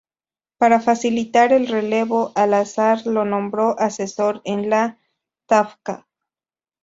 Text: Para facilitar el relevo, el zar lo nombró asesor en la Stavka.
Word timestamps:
Para 0.57 0.79
facilitar 0.87 1.53
el 1.53 1.67
relevo, 1.67 2.31
el 2.35 2.65
zar 2.65 3.05
lo 3.05 3.23
nombró 3.23 3.79
asesor 3.79 4.41
en 4.45 4.67
la 4.67 4.97
Stavka. 5.43 6.07